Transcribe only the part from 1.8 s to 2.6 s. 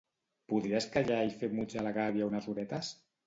a la gàbia unes